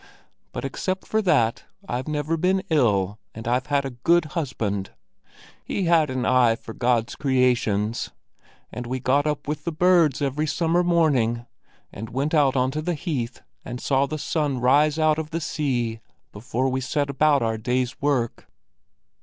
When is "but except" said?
0.51-1.05